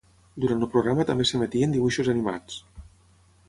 Durant 0.45 0.65
el 0.67 0.71
programa 0.75 1.05
també 1.11 1.27
s'emetien 1.33 1.77
dibuixos 1.77 2.13
animats. 2.17 2.61